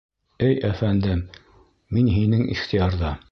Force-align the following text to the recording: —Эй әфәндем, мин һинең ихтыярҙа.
—Эй 0.47 0.55
әфәндем, 0.69 1.21
мин 1.99 2.13
һинең 2.17 2.47
ихтыярҙа. 2.57 3.15